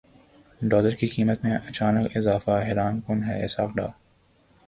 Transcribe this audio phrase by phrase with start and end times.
[0.61, 3.89] dollar کی قیمت میں اچانک اضافہ حیران کن ہے اسحاق ڈار